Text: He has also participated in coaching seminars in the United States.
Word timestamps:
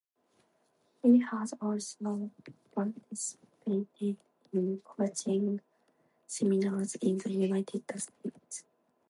He 1.03 1.19
has 1.19 1.53
also 1.61 2.31
participated 2.73 4.17
in 4.51 4.81
coaching 4.83 5.61
seminars 6.25 6.95
in 6.95 7.19
the 7.19 7.29
United 7.29 7.83
States. 7.99 8.63